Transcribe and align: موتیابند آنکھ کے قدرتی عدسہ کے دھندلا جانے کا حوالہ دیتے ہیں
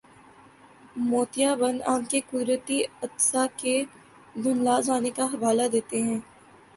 موتیابند 1.09 1.79
آنکھ 1.85 2.09
کے 2.11 2.19
قدرتی 2.31 2.77
عدسہ 3.03 3.45
کے 3.57 3.75
دھندلا 4.35 4.79
جانے 4.85 5.09
کا 5.17 5.25
حوالہ 5.33 5.67
دیتے 5.73 6.01
ہیں 6.03 6.19